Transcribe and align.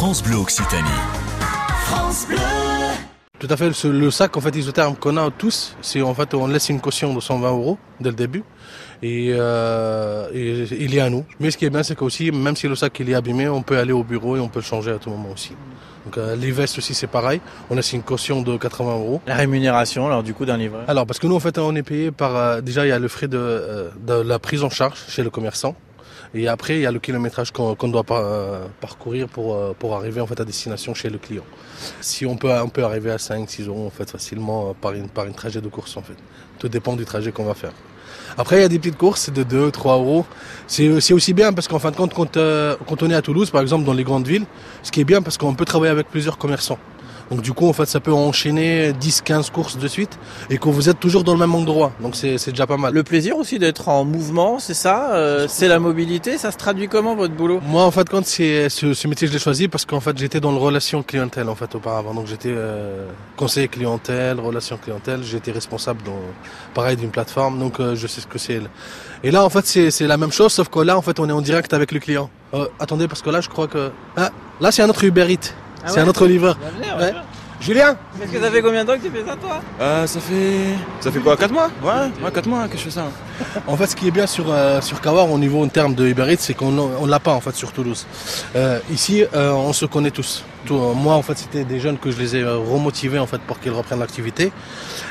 France 0.00 0.22
Bleu 0.22 0.36
Occitanie. 0.36 0.88
France 1.84 2.26
Bleu. 2.26 2.38
Tout 3.38 3.48
à 3.50 3.54
fait. 3.58 3.70
Le 3.84 4.10
sac, 4.10 4.34
en 4.34 4.40
fait, 4.40 4.56
isotherme 4.56 4.96
qu'on 4.96 5.18
a 5.18 5.30
tous, 5.30 5.76
c'est 5.82 6.00
en 6.00 6.14
fait, 6.14 6.32
on 6.32 6.46
laisse 6.46 6.70
une 6.70 6.80
caution 6.80 7.12
de 7.12 7.20
120 7.20 7.50
euros 7.50 7.76
dès 8.00 8.08
le 8.08 8.14
début. 8.14 8.42
Et, 9.02 9.32
euh, 9.34 10.26
et 10.32 10.64
il 10.82 10.94
est 10.96 11.00
à 11.00 11.10
nous. 11.10 11.26
Mais 11.38 11.50
ce 11.50 11.58
qui 11.58 11.66
est 11.66 11.70
bien, 11.70 11.82
c'est 11.82 11.96
qu'aussi, 11.96 12.30
même 12.32 12.56
si 12.56 12.66
le 12.66 12.76
sac 12.76 12.98
il 13.00 13.10
est 13.10 13.14
abîmé, 13.14 13.46
on 13.50 13.60
peut 13.60 13.76
aller 13.76 13.92
au 13.92 14.02
bureau 14.02 14.38
et 14.38 14.40
on 14.40 14.48
peut 14.48 14.60
le 14.60 14.64
changer 14.64 14.90
à 14.90 14.96
tout 14.96 15.10
moment 15.10 15.32
aussi. 15.34 15.52
Donc 16.06 16.16
euh, 16.16 16.34
les 16.34 16.50
vestes 16.50 16.78
aussi, 16.78 16.94
c'est 16.94 17.06
pareil. 17.06 17.42
On 17.68 17.74
laisse 17.74 17.92
une 17.92 18.02
caution 18.02 18.40
de 18.40 18.56
80 18.56 18.92
euros. 18.92 19.20
La 19.26 19.34
rémunération, 19.34 20.06
alors 20.06 20.22
du 20.22 20.32
coup, 20.32 20.46
d'un 20.46 20.56
livreur? 20.56 20.84
Alors, 20.88 21.04
parce 21.04 21.18
que 21.18 21.26
nous, 21.26 21.36
en 21.36 21.40
fait, 21.40 21.58
on 21.58 21.76
est 21.76 21.82
payé 21.82 22.10
par. 22.10 22.34
euh, 22.36 22.60
déjà, 22.62 22.86
il 22.86 22.88
y 22.88 22.92
a 22.92 22.98
le 22.98 23.08
frais 23.08 23.28
de, 23.28 23.36
euh, 23.36 23.90
de 24.06 24.14
la 24.14 24.38
prise 24.38 24.64
en 24.64 24.70
charge 24.70 24.98
chez 25.08 25.22
le 25.22 25.28
commerçant. 25.28 25.76
Et 26.34 26.48
après, 26.48 26.76
il 26.76 26.82
y 26.82 26.86
a 26.86 26.92
le 26.92 26.98
kilométrage 26.98 27.50
qu'on 27.52 27.88
doit 27.88 28.04
par- 28.04 28.22
parcourir 28.80 29.28
pour, 29.28 29.54
euh, 29.54 29.72
pour 29.78 29.94
arriver 29.96 30.20
en 30.20 30.26
fait, 30.26 30.40
à 30.40 30.44
destination 30.44 30.94
chez 30.94 31.10
le 31.10 31.18
client. 31.18 31.44
Si 32.00 32.26
on 32.26 32.36
peut, 32.36 32.52
on 32.60 32.68
peut 32.68 32.84
arriver 32.84 33.10
à 33.10 33.16
5-6 33.18 33.66
euros 33.66 33.86
en 33.86 33.90
fait, 33.90 34.10
facilement 34.10 34.70
euh, 34.70 34.72
par 34.80 34.92
une, 34.92 35.08
par 35.08 35.26
une 35.26 35.34
trajet 35.34 35.60
de 35.60 35.68
course. 35.68 35.96
En 35.96 36.02
fait. 36.02 36.16
Tout 36.58 36.68
dépend 36.68 36.94
du 36.96 37.04
trajet 37.04 37.32
qu'on 37.32 37.44
va 37.44 37.54
faire. 37.54 37.72
Après, 38.38 38.58
il 38.58 38.62
y 38.62 38.64
a 38.64 38.68
des 38.68 38.78
petites 38.78 38.96
courses 38.98 39.30
de 39.30 39.42
2-3 39.70 39.94
euros. 39.98 40.24
C'est 40.66 41.12
aussi 41.12 41.32
bien 41.34 41.52
parce 41.52 41.68
qu'en 41.68 41.78
fin 41.78 41.90
de 41.90 41.96
compte, 41.96 42.36
euh, 42.36 42.76
quand 42.86 43.02
on 43.02 43.10
est 43.10 43.14
à 43.14 43.22
Toulouse, 43.22 43.50
par 43.50 43.60
exemple, 43.60 43.84
dans 43.84 43.92
les 43.92 44.04
grandes 44.04 44.26
villes, 44.26 44.44
ce 44.82 44.90
qui 44.92 45.00
est 45.00 45.04
bien 45.04 45.20
parce 45.22 45.36
qu'on 45.36 45.54
peut 45.54 45.64
travailler 45.64 45.90
avec 45.92 46.08
plusieurs 46.08 46.38
commerçants. 46.38 46.78
Donc 47.30 47.42
du 47.42 47.52
coup, 47.52 47.68
en 47.68 47.72
fait, 47.72 47.86
ça 47.86 48.00
peut 48.00 48.12
enchaîner 48.12 48.92
10-15 48.92 49.50
courses 49.50 49.78
de 49.78 49.86
suite 49.86 50.18
et 50.50 50.58
que 50.58 50.68
vous 50.68 50.88
êtes 50.88 50.98
toujours 50.98 51.22
dans 51.22 51.32
le 51.32 51.38
même 51.38 51.54
endroit. 51.54 51.92
Donc 52.00 52.16
c'est 52.16 52.38
c'est 52.38 52.50
déjà 52.50 52.66
pas 52.66 52.76
mal. 52.76 52.92
Le 52.92 53.02
plaisir 53.02 53.36
aussi 53.36 53.58
d'être 53.58 53.88
en 53.88 54.04
mouvement, 54.04 54.58
c'est 54.58 54.74
ça 54.74 55.12
euh, 55.12 55.46
C'est 55.48 55.68
la 55.68 55.78
mobilité 55.78 56.38
Ça 56.38 56.50
se 56.50 56.56
traduit 56.56 56.88
comment 56.88 57.14
votre 57.14 57.34
boulot? 57.34 57.60
Moi, 57.66 57.84
en 57.84 57.90
fait, 57.90 58.08
quand 58.08 58.24
c'est 58.24 58.68
ce, 58.68 58.94
ce 58.94 59.08
métier, 59.08 59.28
je 59.28 59.32
l'ai 59.32 59.38
choisi 59.38 59.68
parce 59.68 59.84
qu'en 59.84 60.00
fait, 60.00 60.16
j'étais 60.18 60.40
dans 60.40 60.50
le 60.50 60.58
relation 60.58 61.02
clientèle 61.02 61.48
en 61.48 61.54
fait 61.54 61.74
auparavant. 61.74 62.14
Donc 62.14 62.26
j'étais 62.26 62.52
euh, 62.52 63.06
conseiller 63.36 63.68
clientèle, 63.68 64.40
relation 64.40 64.76
clientèle. 64.76 65.22
J'étais 65.22 65.52
responsable, 65.52 66.02
dans, 66.02 66.18
pareil, 66.74 66.96
d'une 66.96 67.10
plateforme. 67.10 67.58
Donc 67.58 67.78
euh, 67.78 67.94
je 67.94 68.06
sais 68.06 68.20
ce 68.20 68.26
que 68.26 68.38
c'est. 68.38 68.60
Et 69.22 69.30
là, 69.30 69.44
en 69.44 69.50
fait, 69.50 69.66
c'est 69.66 69.90
c'est 69.90 70.06
la 70.06 70.16
même 70.16 70.32
chose, 70.32 70.52
sauf 70.52 70.68
que 70.68 70.80
là, 70.80 70.96
en 70.96 71.02
fait, 71.02 71.20
on 71.20 71.28
est 71.28 71.32
en 71.32 71.42
direct 71.42 71.72
avec 71.74 71.92
le 71.92 72.00
client. 72.00 72.30
Euh, 72.54 72.66
attendez, 72.78 73.06
parce 73.06 73.22
que 73.22 73.30
là, 73.30 73.40
je 73.40 73.48
crois 73.48 73.68
que 73.68 73.90
ah, 74.16 74.30
là, 74.60 74.72
c'est 74.72 74.82
un 74.82 74.88
autre 74.88 75.04
Uber 75.04 75.30
Eats. 75.30 75.54
Ah 75.82 75.88
c'est 75.88 75.96
ouais 75.96 76.00
un 76.02 76.08
autre 76.08 76.26
livreur. 76.26 76.58
Ouais. 76.98 77.12
Julien. 77.60 77.96
Est-ce 78.22 78.32
que 78.32 78.40
ça 78.40 78.50
fait 78.50 78.62
combien 78.62 78.84
de 78.84 78.90
temps 78.92 78.98
que 78.98 79.04
tu 79.06 79.10
fais 79.10 79.24
ça, 79.24 79.36
toi? 79.36 79.60
Euh, 79.80 80.06
ça 80.06 80.20
fait. 80.20 80.74
Ça 81.00 81.10
fait 81.12 81.20
quoi 81.20 81.36
4 81.36 81.52
mois? 81.52 81.70
Ouais, 81.82 82.10
ouais 82.24 82.30
4 82.32 82.48
mois 82.48 82.66
que 82.68 82.76
je 82.76 82.82
fais 82.84 82.90
ça. 82.90 83.04
En 83.66 83.76
fait, 83.76 83.86
ce 83.86 83.96
qui 83.96 84.08
est 84.08 84.10
bien 84.10 84.26
sur 84.26 84.46
euh, 84.50 84.80
au 85.30 85.38
niveau 85.38 85.64
en 85.64 85.68
termes 85.68 85.94
de 85.94 86.06
Uber 86.06 86.34
c'est 86.38 86.54
qu'on 86.54 86.76
on 86.78 87.06
l'a 87.06 87.20
pas 87.20 87.32
en 87.32 87.40
fait 87.40 87.54
sur 87.54 87.72
Toulouse. 87.72 88.06
Euh, 88.56 88.78
ici, 88.92 89.24
euh, 89.34 89.52
on 89.52 89.72
se 89.72 89.86
connaît 89.86 90.10
tous. 90.10 90.44
Euh, 90.70 90.92
moi, 90.94 91.14
en 91.14 91.22
fait, 91.22 91.38
c'était 91.38 91.64
des 91.64 91.80
jeunes 91.80 91.98
que 91.98 92.10
je 92.10 92.18
les 92.18 92.36
ai 92.36 92.44
remotivés 92.44 93.18
en 93.18 93.26
fait 93.26 93.40
pour 93.40 93.58
qu'ils 93.60 93.72
reprennent 93.72 93.98
l'activité. 94.00 94.52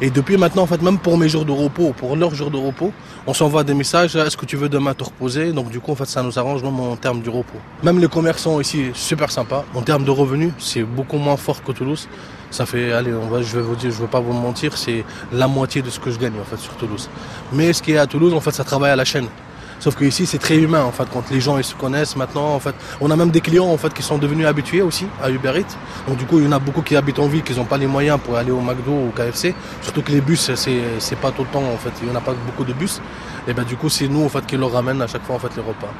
Et 0.00 0.10
depuis 0.10 0.36
maintenant, 0.36 0.62
en 0.62 0.66
fait, 0.66 0.80
même 0.82 0.98
pour 0.98 1.18
mes 1.18 1.28
jours 1.28 1.44
de 1.44 1.52
repos, 1.52 1.92
pour 1.96 2.16
leurs 2.16 2.34
jours 2.34 2.50
de 2.50 2.56
repos, 2.56 2.92
on 3.26 3.34
s'envoie 3.34 3.64
des 3.64 3.74
messages. 3.74 4.14
Est-ce 4.16 4.36
que 4.36 4.46
tu 4.46 4.56
veux 4.56 4.68
demain 4.68 4.94
te 4.94 5.04
reposer? 5.04 5.52
Donc, 5.52 5.70
du 5.70 5.80
coup, 5.80 5.92
en 5.92 5.96
fait, 5.96 6.06
ça 6.06 6.22
nous 6.22 6.38
arrange 6.38 6.62
même 6.62 6.78
en 6.80 6.96
termes 6.96 7.20
du 7.20 7.28
repos. 7.28 7.58
Même 7.82 7.98
les 7.98 8.08
commerçants 8.08 8.60
ici, 8.60 8.90
super 8.94 9.30
sympa. 9.30 9.64
En 9.74 9.82
termes 9.82 10.04
de 10.04 10.10
revenus, 10.10 10.52
c'est 10.58 10.82
beaucoup 10.82 11.18
moins 11.18 11.36
fort 11.36 11.62
que 11.62 11.72
Toulouse. 11.72 12.08
Ça 12.50 12.66
fait, 12.66 12.92
allez, 12.92 13.12
je 13.40 13.56
vais 13.56 13.62
vous 13.62 13.74
dire, 13.76 13.90
je 13.90 13.98
vais 13.98 14.06
pas 14.06 14.20
vous 14.20 14.34
mentir, 14.34 14.76
c'est 14.76 15.06
la 15.32 15.48
moitié 15.48 15.80
de 15.80 15.88
ce 15.88 15.98
que 15.98 16.10
je 16.10 16.18
gagne 16.18 16.34
en 16.38 16.44
fait 16.44 16.58
sur 16.58 16.74
Toulouse. 16.74 17.08
Mais 17.50 17.72
ce 17.72 17.82
qui 17.82 17.92
Toulouse, 18.12 18.34
en 18.34 18.40
fait, 18.40 18.50
ça 18.50 18.62
travaille 18.62 18.90
à 18.90 18.96
la 18.96 19.06
chaîne. 19.06 19.26
Sauf 19.80 19.96
que 19.96 20.04
ici, 20.04 20.26
c'est 20.26 20.38
très 20.38 20.56
humain 20.56 20.84
en 20.84 20.92
fait. 20.92 21.04
Quand 21.12 21.24
les 21.30 21.40
gens 21.40 21.56
ils 21.56 21.64
se 21.64 21.74
connaissent 21.74 22.14
maintenant, 22.14 22.60
on 23.00 23.10
a 23.10 23.16
même 23.16 23.30
des 23.30 23.40
clients 23.40 23.66
en 23.66 23.78
fait 23.78 23.92
qui 23.92 24.02
sont 24.02 24.18
devenus 24.18 24.46
habitués 24.46 24.82
aussi 24.82 25.06
à 25.20 25.30
Uber 25.30 25.54
Eats. 25.56 25.74
Donc 26.06 26.18
du 26.18 26.26
coup, 26.26 26.38
il 26.38 26.44
y 26.44 26.46
en 26.46 26.52
a 26.52 26.58
beaucoup 26.60 26.82
qui 26.82 26.94
habitent 26.94 27.18
en 27.18 27.26
ville, 27.26 27.42
qui 27.42 27.54
n'ont 27.54 27.64
pas 27.64 27.78
les 27.78 27.86
moyens 27.86 28.20
pour 28.22 28.36
aller 28.36 28.52
au 28.52 28.60
McDo 28.60 28.92
ou 28.92 29.08
au 29.08 29.10
KFC. 29.10 29.54
Surtout 29.80 30.02
que 30.02 30.12
les 30.12 30.20
bus, 30.20 30.52
c'est 30.54 31.18
pas 31.20 31.32
tout 31.32 31.42
le 31.42 31.48
temps 31.48 31.64
en 31.64 31.78
fait. 31.78 31.90
Il 32.02 32.08
y 32.08 32.12
en 32.12 32.14
a 32.14 32.20
pas 32.20 32.34
beaucoup 32.46 32.64
de 32.64 32.74
bus. 32.74 33.00
Et 33.48 33.54
ben 33.54 33.64
du 33.64 33.76
coup, 33.76 33.88
c'est 33.88 34.08
nous 34.08 34.24
en 34.24 34.28
fait 34.28 34.44
qui 34.46 34.56
leur 34.56 34.72
ramènent 34.72 35.02
à 35.02 35.06
chaque 35.06 35.24
fois 35.24 35.36
en 35.36 35.40
fait 35.40 35.56
les 35.56 35.62
repas. 35.62 35.92